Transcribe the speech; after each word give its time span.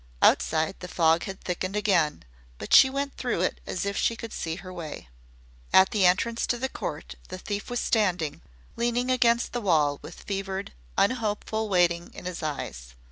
Outside 0.23 0.79
the 0.79 0.87
fog 0.87 1.25
had 1.25 1.41
thickened 1.41 1.75
again, 1.75 2.25
but 2.57 2.73
she 2.73 2.89
went 2.89 3.17
through 3.17 3.41
it 3.41 3.61
as 3.67 3.85
if 3.85 3.95
she 3.95 4.15
could 4.15 4.33
see 4.33 4.55
her 4.55 4.73
way. 4.73 5.09
At 5.71 5.91
the 5.91 6.07
entrance 6.07 6.47
to 6.47 6.57
the 6.57 6.69
court 6.69 7.13
the 7.29 7.37
thief 7.37 7.69
was 7.69 7.79
standing, 7.79 8.41
leaning 8.75 9.11
against 9.11 9.53
the 9.53 9.61
wall 9.61 9.99
with 10.01 10.23
fevered, 10.23 10.73
unhopeful 10.97 11.69
waiting 11.69 12.11
in 12.15 12.25
his 12.25 12.41
eyes. 12.41 12.95